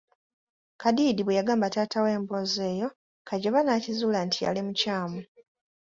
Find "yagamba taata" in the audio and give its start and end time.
1.39-1.97